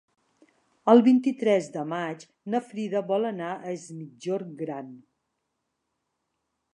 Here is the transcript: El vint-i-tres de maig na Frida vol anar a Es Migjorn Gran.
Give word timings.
El 0.93 1.01
vint-i-tres 1.07 1.67
de 1.75 1.83
maig 1.91 2.25
na 2.53 2.61
Frida 2.69 3.03
vol 3.13 3.29
anar 3.33 3.51
a 3.57 3.73
Es 3.73 3.83
Migjorn 3.99 4.57
Gran. 4.63 4.89